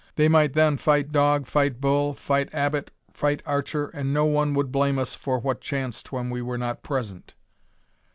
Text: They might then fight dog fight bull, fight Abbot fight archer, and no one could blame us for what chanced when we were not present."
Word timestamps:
They 0.15 0.27
might 0.27 0.53
then 0.53 0.77
fight 0.77 1.11
dog 1.11 1.45
fight 1.45 1.79
bull, 1.79 2.15
fight 2.15 2.49
Abbot 2.53 2.89
fight 3.13 3.43
archer, 3.45 3.85
and 3.89 4.11
no 4.11 4.25
one 4.25 4.55
could 4.55 4.71
blame 4.71 4.97
us 4.97 5.13
for 5.13 5.37
what 5.37 5.61
chanced 5.61 6.11
when 6.11 6.31
we 6.31 6.41
were 6.41 6.57
not 6.57 6.81
present." 6.81 7.35